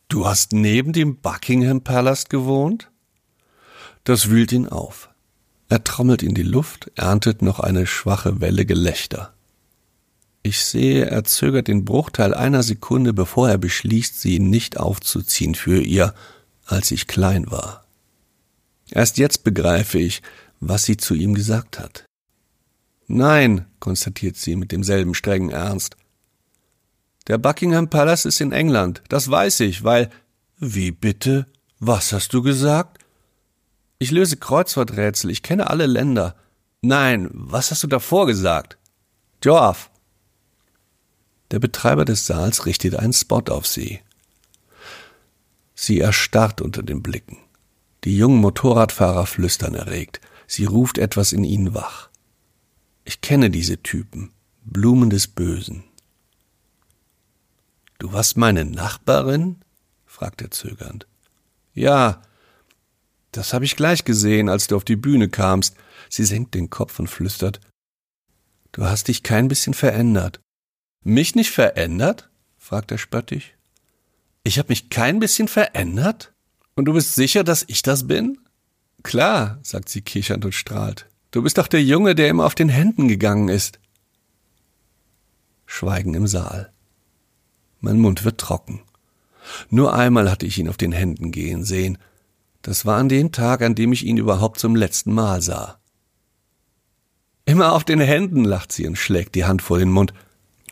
Du 0.09 0.27
hast 0.27 0.53
neben 0.53 0.93
dem 0.93 1.17
Buckingham 1.17 1.81
Palace 1.81 2.27
gewohnt? 2.27 2.91
Das 4.05 4.29
wühlt 4.29 4.53
ihn 4.53 4.69
auf. 4.69 5.09
Er 5.71 5.83
trommelt 5.83 6.23
in 6.23 6.35
die 6.35 6.43
Luft, 6.43 6.93
erntet 6.95 7.41
noch 7.41 7.59
eine 7.59 7.87
schwache 7.87 8.41
Welle 8.41 8.67
Gelächter. 8.67 9.33
Ich 10.47 10.65
sehe, 10.65 11.07
er 11.07 11.25
zögert 11.25 11.67
den 11.67 11.85
Bruchteil 11.85 12.33
einer 12.33 12.63
Sekunde, 12.63 13.13
bevor 13.13 13.51
er 13.51 13.59
beschließt, 13.59 14.21
sie 14.21 14.39
nicht 14.39 14.79
aufzuziehen 14.79 15.57
für 15.57 15.83
ihr, 15.83 16.15
als 16.67 16.93
ich 16.93 17.09
klein 17.09 17.51
war. 17.51 17.85
Erst 18.89 19.19
jetzt 19.19 19.43
begreife 19.43 19.99
ich, 19.99 20.23
was 20.61 20.85
sie 20.85 20.97
zu 20.97 21.15
ihm 21.15 21.35
gesagt 21.35 21.81
hat. 21.81 22.05
Nein, 23.09 23.67
konstatiert 23.81 24.37
sie 24.37 24.55
mit 24.55 24.71
demselben 24.71 25.15
strengen 25.15 25.51
Ernst. 25.51 25.97
Der 27.27 27.39
Buckingham 27.39 27.91
Palace 27.91 28.25
ist 28.25 28.41
in 28.41 28.53
England, 28.53 29.03
das 29.09 29.29
weiß 29.29 29.59
ich, 29.61 29.83
weil. 29.83 30.11
Wie 30.59 30.93
bitte? 30.93 31.49
Was 31.81 32.13
hast 32.13 32.33
du 32.33 32.41
gesagt? 32.41 33.05
Ich 33.99 34.13
löse 34.13 34.37
Kreuzworträtsel, 34.37 35.29
ich 35.31 35.43
kenne 35.43 35.69
alle 35.71 35.87
Länder. 35.87 36.37
Nein, 36.83 37.31
was 37.33 37.73
hast 37.73 37.83
du 37.83 37.89
davor 37.89 38.29
gesagt? 38.29 38.79
Joaf. 39.43 39.91
Der 41.51 41.59
Betreiber 41.59 42.05
des 42.05 42.27
Saals 42.27 42.67
richtet 42.67 42.97
einen 42.97 43.13
Spot 43.13 43.43
auf 43.49 43.67
sie. 43.67 44.01
Sie 45.75 46.01
erstarrt 46.01 46.61
unter 46.61 46.83
den 46.83 47.03
Blicken. 47.03 47.39
Die 48.05 48.17
jungen 48.17 48.41
Motorradfahrer 48.41 49.27
flüstern 49.27 49.75
erregt. 49.75 50.21
Sie 50.47 50.65
ruft 50.65 50.99
etwas 50.99 51.33
in 51.33 51.45
ihnen 51.45 51.75
wach. 51.75 52.09
Ich 53.05 53.21
kenne 53.21 53.51
diese 53.51 53.83
Typen. 53.83 54.33
Blumen 54.65 55.11
des 55.11 55.29
Bösen. 55.29 55.85
Du 57.99 58.13
warst 58.13 58.37
meine 58.37 58.65
Nachbarin? 58.65 59.57
fragt 60.05 60.43
er 60.43 60.51
zögernd. 60.51 61.07
Ja, 61.75 62.23
das 63.33 63.53
habe 63.53 63.65
ich 63.65 63.77
gleich 63.77 64.05
gesehen, 64.05 64.49
als 64.49 64.67
du 64.67 64.77
auf 64.77 64.85
die 64.85 64.97
Bühne 64.97 65.29
kamst. 65.29 65.77
Sie 66.09 66.25
senkt 66.25 66.55
den 66.55 66.71
Kopf 66.71 66.99
und 66.99 67.09
flüstert. 67.09 67.61
Du 68.73 68.85
hast 68.85 69.09
dich 69.09 69.23
kein 69.23 69.49
bisschen 69.49 69.75
verändert. 69.75 70.41
Mich 71.07 71.37
nicht 71.37 71.53
verändert? 71.53 72.29
fragt 72.59 72.91
er 72.91 72.99
spöttisch. 72.99 73.55
Ich 74.43 74.59
habe 74.59 74.71
mich 74.71 74.91
kein 74.91 75.21
bisschen 75.21 75.47
verändert? 75.47 76.33
Und 76.75 76.87
du 76.87 76.95
bist 76.95 77.15
sicher, 77.15 77.45
dass 77.45 77.65
ich 77.69 77.83
das 77.83 78.09
bin? 78.09 78.39
Klar, 79.05 79.61
sagt 79.63 79.89
sie 79.89 80.01
kichernd 80.01 80.45
und 80.45 80.53
strahlt. 80.53 81.07
Du 81.31 81.45
bist 81.45 81.59
doch 81.59 81.69
der 81.69 81.85
Junge, 81.85 82.17
der 82.17 82.29
immer 82.29 82.45
auf 82.45 82.57
den 82.57 82.69
Händen 82.69 83.07
gegangen 83.07 83.49
ist. 83.49 83.79
Schweigen 85.65 86.15
im 86.15 86.27
Saal. 86.27 86.73
Mein 87.79 88.01
Mund 88.01 88.25
wird 88.25 88.39
trocken. 88.41 88.83
Nur 89.71 89.95
einmal 89.95 90.29
hatte 90.29 90.47
ich 90.47 90.59
ihn 90.59 90.69
auf 90.69 90.77
den 90.77 90.91
Händen 90.91 91.31
gehen 91.31 91.63
sehen. 91.63 91.99
Das 92.63 92.85
war 92.85 92.99
an 92.99 93.09
dem 93.09 93.31
Tag, 93.31 93.63
an 93.63 93.77
dem 93.77 93.93
ich 93.93 94.05
ihn 94.05 94.17
überhaupt 94.17 94.59
zum 94.59 94.75
letzten 94.75 95.15
Mal 95.15 95.41
sah. 95.41 95.79
Immer 97.45 97.75
auf 97.75 97.85
den 97.85 98.01
Händen, 98.01 98.43
lacht 98.45 98.73
sie 98.73 98.89
und 98.89 98.97
schlägt 98.97 99.37
die 99.37 99.45
Hand 99.45 99.63
vor 99.63 99.79
den 99.79 99.93
Mund. 99.93 100.13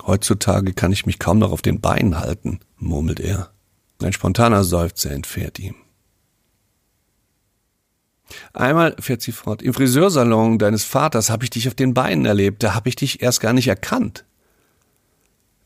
Heutzutage 0.02 0.72
kann 0.72 0.92
ich 0.92 1.06
mich 1.06 1.18
kaum 1.18 1.38
noch 1.38 1.52
auf 1.52 1.62
den 1.62 1.80
Beinen 1.80 2.18
halten, 2.18 2.60
murmelt 2.76 3.20
er. 3.20 3.50
Ein 4.02 4.12
spontaner 4.12 4.64
Seufzer 4.64 5.12
entfährt 5.12 5.58
ihm. 5.58 5.76
Einmal, 8.52 8.96
fährt 8.98 9.22
sie 9.22 9.32
fort, 9.32 9.62
im 9.62 9.74
Friseursalon 9.74 10.58
deines 10.58 10.84
Vaters 10.84 11.30
habe 11.30 11.44
ich 11.44 11.50
dich 11.50 11.68
auf 11.68 11.74
den 11.74 11.94
Beinen 11.94 12.24
erlebt, 12.24 12.62
da 12.62 12.74
habe 12.74 12.88
ich 12.88 12.96
dich 12.96 13.22
erst 13.22 13.40
gar 13.40 13.52
nicht 13.52 13.68
erkannt. 13.68 14.24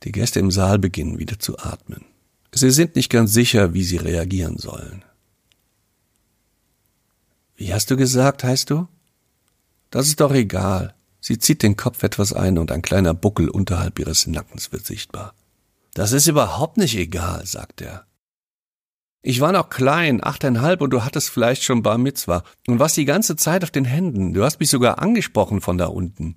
Die 0.04 0.12
Gäste 0.12 0.40
im 0.40 0.50
Saal 0.50 0.78
beginnen 0.78 1.18
wieder 1.18 1.38
zu 1.38 1.58
atmen. 1.58 2.04
Sie 2.52 2.70
sind 2.70 2.96
nicht 2.96 3.10
ganz 3.10 3.32
sicher, 3.32 3.74
wie 3.74 3.84
sie 3.84 3.96
reagieren 3.96 4.58
sollen. 4.58 5.04
Wie 7.56 7.74
hast 7.74 7.90
du 7.90 7.96
gesagt, 7.96 8.44
heißt 8.44 8.70
du? 8.70 8.86
Das 9.90 10.06
ist 10.06 10.20
doch 10.20 10.32
egal. 10.32 10.94
Sie 11.20 11.38
zieht 11.38 11.62
den 11.62 11.76
Kopf 11.76 12.02
etwas 12.02 12.32
ein 12.32 12.58
und 12.58 12.70
ein 12.70 12.82
kleiner 12.82 13.14
Buckel 13.14 13.48
unterhalb 13.48 13.98
ihres 13.98 14.26
Nackens 14.26 14.72
wird 14.72 14.86
sichtbar. 14.86 15.34
Das 15.94 16.12
ist 16.12 16.28
überhaupt 16.28 16.76
nicht 16.76 16.96
egal, 16.96 17.44
sagt 17.44 17.80
er. 17.80 18.04
Ich 19.20 19.40
war 19.40 19.52
noch 19.52 19.68
klein, 19.68 20.22
achteinhalb, 20.22 20.80
und 20.80 20.90
du 20.90 21.04
hattest 21.04 21.30
vielleicht 21.30 21.64
schon 21.64 21.82
Bar 21.82 21.98
Mitzwa 21.98 22.44
und 22.68 22.78
warst 22.78 22.96
die 22.96 23.04
ganze 23.04 23.34
Zeit 23.34 23.64
auf 23.64 23.70
den 23.70 23.84
Händen. 23.84 24.32
Du 24.32 24.44
hast 24.44 24.60
mich 24.60 24.70
sogar 24.70 25.00
angesprochen 25.00 25.60
von 25.60 25.76
da 25.76 25.86
unten. 25.86 26.36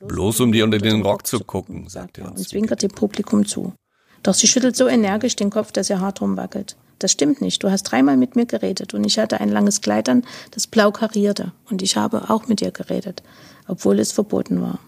Bloß 0.00 0.40
um 0.40 0.52
dir 0.52 0.64
unter 0.64 0.78
den 0.78 1.02
Rock 1.02 1.26
zu 1.26 1.40
gucken, 1.40 1.88
sagt 1.88 2.18
er 2.18 2.30
und 2.30 2.38
zwinkert 2.38 2.82
dem 2.82 2.90
Publikum 2.90 3.44
zu. 3.46 3.74
Doch 4.22 4.34
sie 4.34 4.46
schüttelt 4.46 4.76
so 4.76 4.88
energisch 4.88 5.36
den 5.36 5.50
Kopf, 5.50 5.72
dass 5.72 5.90
ihr 5.90 6.00
hart 6.00 6.20
rumwackelt. 6.20 6.76
Das 6.98 7.12
stimmt 7.12 7.40
nicht. 7.40 7.62
Du 7.62 7.70
hast 7.70 7.84
dreimal 7.84 8.16
mit 8.16 8.34
mir 8.34 8.46
geredet 8.46 8.94
und 8.94 9.04
ich 9.04 9.18
hatte 9.18 9.40
ein 9.40 9.50
langes 9.50 9.80
Kleid 9.80 10.08
an, 10.08 10.24
das 10.50 10.66
blau 10.66 10.90
karierte. 10.90 11.52
Und 11.70 11.82
ich 11.82 11.96
habe 11.96 12.30
auch 12.30 12.48
mit 12.48 12.60
dir 12.60 12.72
geredet, 12.72 13.22
obwohl 13.68 14.00
es 14.00 14.10
verboten 14.12 14.60
war. 14.60 14.80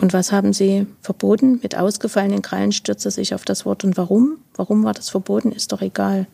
Und 0.00 0.12
was 0.12 0.32
haben 0.32 0.52
sie 0.52 0.86
verboten? 1.00 1.60
Mit 1.62 1.76
ausgefallenen 1.76 2.42
Krallen 2.42 2.72
stürzte 2.72 3.10
sich 3.10 3.34
auf 3.34 3.44
das 3.44 3.66
Wort. 3.66 3.84
Und 3.84 3.96
warum? 3.96 4.38
Warum 4.54 4.84
war 4.84 4.94
das 4.94 5.10
verboten? 5.10 5.52
Ist 5.52 5.72
doch 5.72 5.82
egal. 5.82 6.26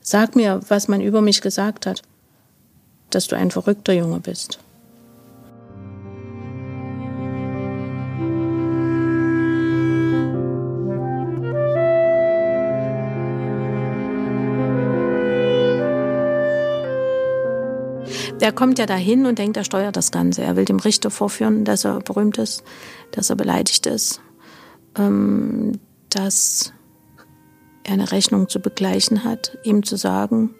Sag 0.00 0.36
mir, 0.36 0.60
was 0.68 0.88
man 0.88 1.00
über 1.00 1.20
mich 1.20 1.42
gesagt 1.42 1.86
hat, 1.86 2.02
dass 3.10 3.26
du 3.26 3.36
ein 3.36 3.50
verrückter 3.50 3.92
Junge 3.92 4.20
bist. 4.20 4.58
Der 18.48 18.54
kommt 18.54 18.78
ja 18.78 18.86
dahin 18.86 19.26
und 19.26 19.38
denkt, 19.38 19.58
er 19.58 19.64
steuert 19.64 19.94
das 19.94 20.10
Ganze. 20.10 20.42
Er 20.42 20.56
will 20.56 20.64
dem 20.64 20.78
Richter 20.78 21.10
vorführen, 21.10 21.66
dass 21.66 21.84
er 21.84 21.98
berühmt 21.98 22.38
ist, 22.38 22.64
dass 23.10 23.28
er 23.28 23.36
beleidigt 23.36 23.84
ist, 23.84 24.22
ähm, 24.96 25.72
dass 26.08 26.72
er 27.84 27.92
eine 27.92 28.10
Rechnung 28.10 28.48
zu 28.48 28.60
begleichen 28.60 29.22
hat, 29.22 29.58
ihm 29.64 29.82
zu 29.82 29.96
sagen, 29.96 30.54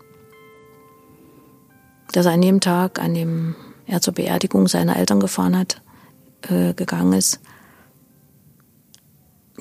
dass 2.13 2.27
er 2.27 2.33
an 2.33 2.43
dem 2.43 2.61
Tag, 2.61 2.99
an 2.99 3.15
dem 3.15 3.57
er 3.87 4.03
zur 4.03 4.13
Beerdigung 4.13 4.69
seiner 4.69 4.97
Eltern 4.97 5.19
gefahren 5.19 5.59
hat, 5.59 5.81
äh, 6.43 6.75
gegangen 6.75 7.15
ist, 7.15 7.41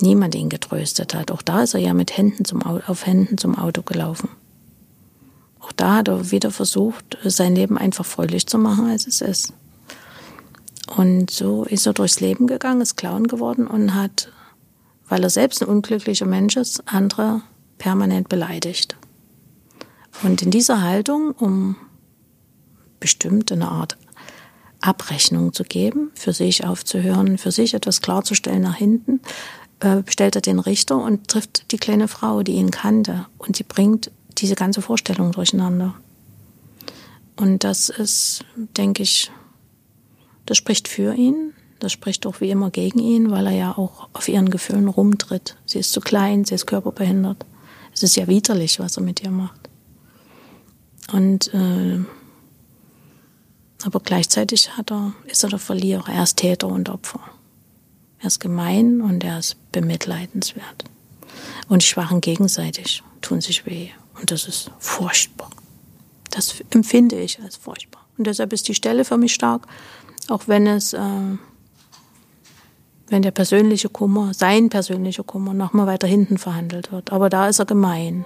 niemand 0.02 0.36
ihn 0.36 0.50
getröstet 0.50 1.14
hat. 1.14 1.32
Auch 1.32 1.42
da 1.42 1.64
ist 1.64 1.76
er 1.76 1.80
ja 1.80 1.94
mit 1.94 2.18
Händen 2.18 2.44
zum, 2.44 2.62
auf 2.62 3.06
Händen 3.06 3.38
zum 3.38 3.58
Auto 3.58 3.84
gelaufen. 3.84 4.28
Auch 5.68 5.72
da 5.74 5.96
hat 5.96 6.08
er 6.08 6.32
wieder 6.32 6.52
versucht, 6.52 7.18
sein 7.24 7.56
Leben 7.56 7.78
einfach 7.78 8.06
fröhlich 8.06 8.48
zu 8.48 8.58
machen, 8.58 8.90
als 8.90 9.06
es 9.06 9.20
ist. 9.20 9.54
Und 10.96 11.30
so 11.30 11.66
ist 11.66 11.86
er 11.86 11.94
durchs 11.94 12.22
Leben 12.22 12.48
gegangen, 12.48 12.80
ist 12.80 12.96
Clown 12.96 13.28
geworden 13.28 13.68
und 13.68 13.94
hat, 13.94 14.32
weil 15.10 15.24
er 15.24 15.30
selbst 15.30 15.62
ein 15.62 15.68
unglücklicher 15.68 16.26
Mensch 16.26 16.56
ist, 16.56 16.84
andere 16.86 17.42
permanent 17.78 18.30
beleidigt. 18.30 18.96
Und 20.24 20.42
in 20.42 20.52
dieser 20.52 20.82
Haltung, 20.82 21.32
um 21.32 21.76
bestimmt 23.02 23.52
eine 23.52 23.70
Art 23.70 23.98
Abrechnung 24.80 25.52
zu 25.52 25.64
geben, 25.64 26.12
für 26.16 26.32
sich 26.32 26.66
aufzuhören, 26.66 27.38
für 27.38 27.52
sich 27.52 27.74
etwas 27.74 28.02
klarzustellen 28.02 28.62
nach 28.62 28.76
hinten, 28.76 29.20
äh, 29.82 30.02
stellt 30.08 30.36
er 30.36 30.42
den 30.42 30.60
Richter 30.60 30.98
und 30.98 31.28
trifft 31.28 31.72
die 31.72 31.78
kleine 31.78 32.08
Frau, 32.08 32.42
die 32.44 32.54
ihn 32.54 32.72
kannte. 32.72 33.26
Und 33.38 33.58
sie 33.58 33.64
bringt 33.64 34.12
diese 34.38 34.56
ganze 34.56 34.82
Vorstellung 34.82 35.32
durcheinander. 35.32 35.96
Und 37.36 37.64
das 37.64 37.90
ist, 37.90 38.46
denke 38.56 39.04
ich, 39.04 39.32
das 40.46 40.58
spricht 40.58 40.88
für 40.88 41.14
ihn, 41.14 41.54
das 41.80 41.92
spricht 41.92 42.26
auch 42.26 42.42
wie 42.42 42.50
immer 42.50 42.72
gegen 42.72 43.00
ihn, 43.00 43.30
weil 43.30 43.46
er 43.46 43.54
ja 43.54 43.78
auch 43.78 44.10
auf 44.14 44.28
ihren 44.28 44.50
Gefühlen 44.50 44.88
rumtritt. 44.88 45.56
Sie 45.66 45.80
ist 45.80 45.92
zu 45.92 46.02
klein, 46.02 46.46
sie 46.46 46.56
ist 46.56 46.66
körperbehindert. 46.66 47.46
Es 47.94 48.02
ist 48.04 48.16
ja 48.16 48.28
widerlich, 48.28 48.80
was 48.80 48.98
er 48.98 49.04
mit 49.04 49.22
ihr 49.24 49.30
macht. 49.30 49.70
Und 51.12 51.54
äh, 51.54 52.00
aber 53.84 54.00
gleichzeitig 54.00 54.76
hat 54.76 54.92
er, 54.92 55.14
ist 55.26 55.44
er 55.44 55.50
der 55.50 55.60
Verlierer. 55.60 56.10
Er 56.10 56.24
ist 56.24 56.38
Täter 56.38 56.68
und 56.68 56.90
Opfer. 56.90 57.22
Er 58.20 58.28
ist 58.28 58.40
gemein 58.40 59.02
und 59.02 59.24
er 59.24 59.40
ist 59.40 59.56
bemitleidenswert. 59.72 60.86
Und 61.70 61.84
die 61.84 61.88
Schwachen 61.88 62.22
gegenseitig 62.22 63.04
tun 63.22 63.42
sich 63.42 63.66
weh. 63.66 63.90
Und 64.20 64.32
das 64.32 64.48
ist 64.48 64.72
furchtbar. 64.80 65.50
Das 66.32 66.64
empfinde 66.72 67.20
ich 67.20 67.42
als 67.42 67.56
furchtbar. 67.56 68.06
Und 68.18 68.28
deshalb 68.28 68.54
ist 68.54 68.68
die 68.68 68.74
Stelle 68.74 69.06
für 69.06 69.18
mich 69.18 69.34
stark, 69.34 69.68
auch 70.28 70.48
wenn 70.48 70.68
es, 70.68 70.94
äh, 70.94 71.00
wenn 73.08 73.22
der 73.22 73.32
persönliche 73.32 73.90
Kummer, 73.90 74.34
sein 74.34 74.70
persönlicher 74.70 75.24
Kummer, 75.24 75.54
nochmal 75.54 75.88
weiter 75.88 76.08
hinten 76.08 76.38
verhandelt 76.38 76.92
wird. 76.92 77.14
Aber 77.14 77.30
da 77.30 77.48
ist 77.48 77.60
er 77.60 77.66
gemein. 77.66 78.26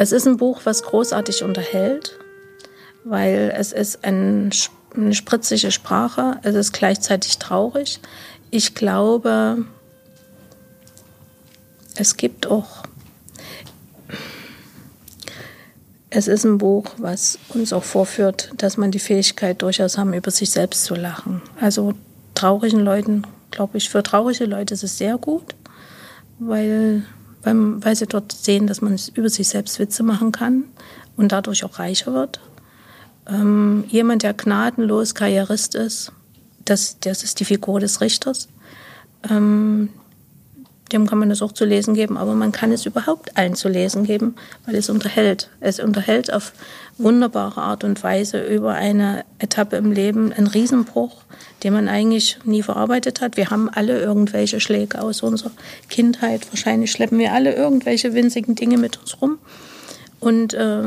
Es 0.00 0.12
ist 0.12 0.26
ein 0.26 0.38
Buch, 0.38 0.62
was 0.64 0.82
großartig 0.82 1.44
unterhält, 1.44 2.18
weil 3.04 3.52
es 3.54 3.70
ist 3.70 4.02
ein, 4.02 4.50
eine 4.96 5.14
spritzige 5.14 5.70
Sprache, 5.70 6.38
es 6.42 6.54
ist 6.54 6.72
gleichzeitig 6.72 7.36
traurig. 7.36 8.00
Ich 8.50 8.74
glaube, 8.74 9.66
es 11.96 12.16
gibt 12.16 12.46
auch, 12.46 12.82
es 16.08 16.28
ist 16.28 16.44
ein 16.44 16.56
Buch, 16.56 16.86
was 16.96 17.38
uns 17.50 17.74
auch 17.74 17.84
vorführt, 17.84 18.52
dass 18.56 18.78
man 18.78 18.90
die 18.90 19.00
Fähigkeit 19.00 19.60
durchaus 19.60 19.98
haben, 19.98 20.14
über 20.14 20.30
sich 20.30 20.50
selbst 20.50 20.84
zu 20.84 20.94
lachen. 20.94 21.42
Also 21.60 21.92
traurigen 22.34 22.80
Leuten, 22.80 23.26
glaube 23.50 23.76
ich, 23.76 23.90
für 23.90 24.02
traurige 24.02 24.46
Leute 24.46 24.72
ist 24.72 24.82
es 24.82 24.96
sehr 24.96 25.18
gut, 25.18 25.54
weil 26.38 27.04
beim, 27.42 27.84
weil 27.84 27.96
sie 27.96 28.06
dort 28.06 28.32
sehen, 28.32 28.66
dass 28.66 28.80
man 28.80 28.98
über 29.14 29.28
sich 29.28 29.48
selbst 29.48 29.78
Witze 29.78 30.02
machen 30.02 30.32
kann 30.32 30.64
und 31.16 31.32
dadurch 31.32 31.64
auch 31.64 31.78
reicher 31.78 32.12
wird. 32.12 32.40
Ähm, 33.26 33.84
jemand, 33.88 34.22
der 34.22 34.34
gnadenlos 34.34 35.14
Karrierist 35.14 35.74
ist, 35.74 36.12
das, 36.64 36.98
das 37.00 37.22
ist 37.22 37.40
die 37.40 37.44
Figur 37.44 37.80
des 37.80 38.00
Richters. 38.00 38.48
Ähm, 39.28 39.90
dem 40.92 41.06
kann 41.06 41.18
man 41.18 41.28
das 41.28 41.42
auch 41.42 41.52
zu 41.52 41.64
lesen 41.64 41.94
geben, 41.94 42.16
aber 42.16 42.34
man 42.34 42.52
kann 42.52 42.72
es 42.72 42.86
überhaupt 42.86 43.36
allen 43.36 43.54
zu 43.54 43.68
lesen 43.68 44.04
geben, 44.04 44.34
weil 44.66 44.74
es 44.74 44.90
unterhält. 44.90 45.48
Es 45.60 45.78
unterhält 45.78 46.32
auf 46.32 46.52
wunderbare 47.02 47.60
Art 47.60 47.84
und 47.84 48.02
Weise 48.02 48.42
über 48.42 48.74
eine 48.74 49.24
Etappe 49.38 49.76
im 49.76 49.92
Leben, 49.92 50.32
einen 50.32 50.46
Riesenbruch, 50.46 51.22
den 51.62 51.72
man 51.72 51.88
eigentlich 51.88 52.38
nie 52.44 52.62
verarbeitet 52.62 53.20
hat. 53.20 53.36
Wir 53.36 53.50
haben 53.50 53.68
alle 53.68 54.00
irgendwelche 54.00 54.60
Schläge 54.60 55.00
aus 55.00 55.22
unserer 55.22 55.52
Kindheit. 55.88 56.50
Wahrscheinlich 56.52 56.90
schleppen 56.90 57.18
wir 57.18 57.32
alle 57.32 57.54
irgendwelche 57.54 58.14
winzigen 58.14 58.54
Dinge 58.54 58.78
mit 58.78 58.98
uns 58.98 59.20
rum. 59.20 59.38
Und 60.20 60.54
äh, 60.54 60.84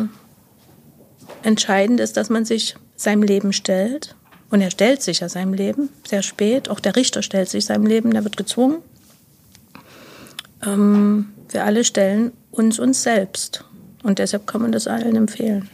entscheidend 1.44 2.00
ist, 2.00 2.18
dass 2.18 2.30
man 2.30 2.46
sich 2.46 2.76
seinem 2.96 3.24
Leben 3.24 3.54
stellt. 3.54 4.16
Und 4.50 4.62
er 4.62 4.72
stellt 4.72 5.02
sich 5.02 5.22
ja 5.22 5.30
seinem 5.30 5.54
Leben 5.54 5.90
sehr 6.08 6.22
spät. 6.22 6.70
Auch 6.70 6.80
der 6.80 6.96
Richter 6.96 7.24
stellt 7.24 7.50
sich 7.50 7.66
seinem 7.66 7.86
Leben, 7.86 8.12
der 8.12 8.24
wird 8.24 8.38
gezwungen. 8.38 8.78
Ähm, 10.66 11.34
wir 11.50 11.66
alle 11.66 11.84
stellen 11.84 12.32
uns 12.52 12.80
uns 12.80 13.04
selbst. 13.04 13.64
Und 14.04 14.20
deshalb 14.20 14.46
kann 14.46 14.62
man 14.62 14.72
das 14.72 14.88
allen 14.88 15.16
empfehlen. 15.16 15.70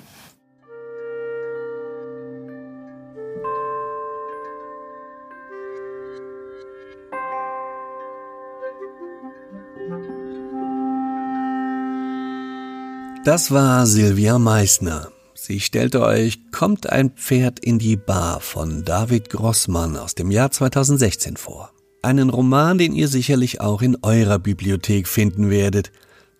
Das 13.25 13.51
war 13.51 13.85
Silvia 13.85 14.39
Meissner. 14.39 15.11
Sie 15.33 15.59
stellte 15.59 16.01
euch 16.01 16.39
Kommt 16.51 16.89
ein 16.89 17.09
Pferd 17.09 17.59
in 17.59 17.77
die 17.77 17.97
Bar 17.97 18.39
von 18.39 18.85
David 18.85 19.29
Grossmann 19.29 19.97
aus 19.97 20.15
dem 20.15 20.31
Jahr 20.31 20.51
2016 20.51 21.35
vor. 21.35 21.71
Einen 22.01 22.29
Roman, 22.29 22.77
den 22.77 22.93
ihr 22.93 23.09
sicherlich 23.09 23.59
auch 23.59 23.81
in 23.81 23.97
eurer 24.03 24.39
Bibliothek 24.39 25.05
finden 25.05 25.49
werdet, 25.49 25.91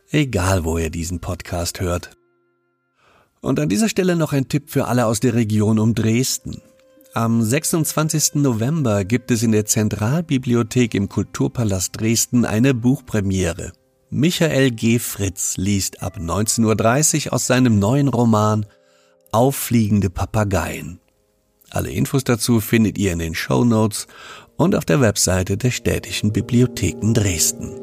egal 0.09 0.63
wo 0.63 0.77
ihr 0.77 0.89
diesen 0.89 1.19
Podcast 1.19 1.81
hört. 1.81 2.11
Und 3.41 3.59
an 3.59 3.67
dieser 3.67 3.89
Stelle 3.89 4.15
noch 4.15 4.31
ein 4.31 4.47
Tipp 4.47 4.69
für 4.69 4.85
alle 4.85 5.05
aus 5.05 5.19
der 5.19 5.33
Region 5.33 5.79
um 5.79 5.93
Dresden. 5.93 6.61
Am 7.13 7.41
26. 7.41 8.35
November 8.35 9.03
gibt 9.03 9.31
es 9.31 9.43
in 9.43 9.51
der 9.51 9.65
Zentralbibliothek 9.65 10.93
im 10.93 11.09
Kulturpalast 11.09 11.99
Dresden 11.99 12.45
eine 12.45 12.73
Buchpremiere. 12.73 13.73
Michael 14.11 14.71
G. 14.71 14.97
Fritz 14.97 15.55
liest 15.57 16.01
ab 16.01 16.17
19.30 16.17 17.27
Uhr 17.27 17.33
aus 17.33 17.45
seinem 17.45 17.77
neuen 17.77 18.07
Roman 18.07 18.65
Auffliegende 19.31 20.09
Papageien. 20.09 20.99
Alle 21.69 21.91
Infos 21.91 22.23
dazu 22.23 22.59
findet 22.59 22.97
ihr 22.97 23.11
in 23.11 23.19
den 23.19 23.35
Show 23.35 23.63
Notes 23.63 24.07
und 24.57 24.73
auf 24.75 24.85
der 24.85 24.99
Webseite 24.99 25.57
der 25.57 25.69
Städtischen 25.69 26.33
Bibliotheken 26.33 27.13
Dresden. 27.13 27.75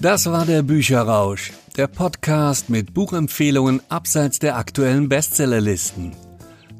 Das 0.00 0.26
war 0.26 0.44
der 0.44 0.64
Bücherrausch, 0.64 1.52
der 1.76 1.86
Podcast 1.86 2.68
mit 2.68 2.92
Buchempfehlungen 2.92 3.80
abseits 3.88 4.40
der 4.40 4.56
aktuellen 4.56 5.08
Bestsellerlisten. 5.08 6.31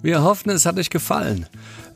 Wir 0.02 0.24
hoffen, 0.24 0.50
es 0.50 0.66
hat 0.66 0.78
euch 0.78 0.90
gefallen. 0.90 1.46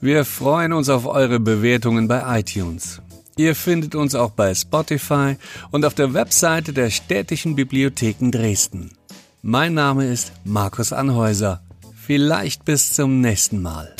Wir 0.00 0.24
freuen 0.24 0.72
uns 0.72 0.88
auf 0.88 1.06
eure 1.06 1.40
Bewertungen 1.40 2.06
bei 2.06 2.38
iTunes. 2.38 3.00
Ihr 3.36 3.56
findet 3.56 3.96
uns 3.96 4.14
auch 4.14 4.30
bei 4.30 4.54
Spotify 4.54 5.36
und 5.72 5.84
auf 5.84 5.94
der 5.94 6.14
Webseite 6.14 6.72
der 6.72 6.90
Städtischen 6.90 7.56
Bibliotheken 7.56 8.30
Dresden. 8.30 8.92
Mein 9.42 9.74
Name 9.74 10.06
ist 10.06 10.32
Markus 10.44 10.92
Anhäuser. 10.92 11.60
Vielleicht 12.06 12.64
bis 12.64 12.92
zum 12.92 13.20
nächsten 13.20 13.60
Mal. 13.60 13.95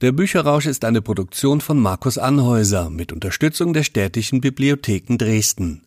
Der 0.00 0.12
Bücherrausch 0.12 0.64
ist 0.64 0.86
eine 0.86 1.02
Produktion 1.02 1.60
von 1.60 1.78
Markus 1.78 2.16
Anhäuser 2.16 2.88
mit 2.88 3.12
Unterstützung 3.12 3.74
der 3.74 3.82
Städtischen 3.82 4.40
Bibliotheken 4.40 5.18
Dresden. 5.18 5.82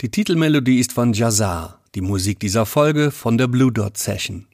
Die 0.00 0.10
Titelmelodie 0.10 0.80
ist 0.80 0.92
von 0.92 1.12
Jazar, 1.12 1.80
die 1.94 2.00
Musik 2.00 2.40
dieser 2.40 2.66
Folge 2.66 3.12
von 3.12 3.38
der 3.38 3.46
Blue 3.46 3.70
Dot 3.70 3.96
Session. 3.96 4.48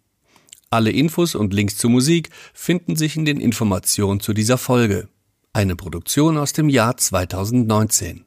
Alle 0.69 0.91
Infos 0.91 1.35
und 1.35 1.55
Links 1.55 1.79
zur 1.79 1.89
Musik 1.89 2.29
finden 2.53 2.95
sich 2.95 3.17
in 3.17 3.25
den 3.25 3.41
Informationen 3.41 4.21
zu 4.21 4.35
dieser 4.35 4.59
Folge. 4.59 5.09
Eine 5.55 5.75
Produktion 5.75 6.37
aus 6.37 6.53
dem 6.53 6.69
Jahr 6.69 6.99
2019. 6.99 8.27